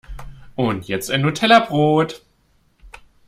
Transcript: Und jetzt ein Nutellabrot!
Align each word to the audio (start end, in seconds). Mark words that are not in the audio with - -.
Und 0.55 0.87
jetzt 0.87 1.11
ein 1.11 1.21
Nutellabrot! 1.21 2.23